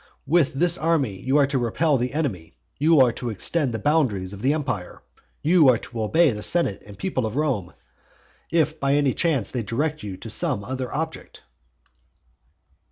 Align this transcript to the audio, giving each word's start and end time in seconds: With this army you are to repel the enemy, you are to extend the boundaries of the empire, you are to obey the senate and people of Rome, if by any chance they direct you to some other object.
With 0.25 0.55
this 0.55 0.79
army 0.79 1.19
you 1.21 1.37
are 1.37 1.45
to 1.45 1.59
repel 1.59 1.95
the 1.97 2.15
enemy, 2.15 2.55
you 2.79 2.99
are 3.01 3.11
to 3.11 3.29
extend 3.29 3.71
the 3.71 3.77
boundaries 3.77 4.33
of 4.33 4.41
the 4.41 4.51
empire, 4.51 5.03
you 5.43 5.69
are 5.69 5.77
to 5.77 6.01
obey 6.01 6.31
the 6.31 6.41
senate 6.41 6.81
and 6.87 6.97
people 6.97 7.27
of 7.27 7.35
Rome, 7.35 7.75
if 8.51 8.79
by 8.79 8.95
any 8.95 9.13
chance 9.13 9.51
they 9.51 9.61
direct 9.61 10.01
you 10.01 10.17
to 10.17 10.29
some 10.31 10.63
other 10.63 10.91
object. 10.91 11.43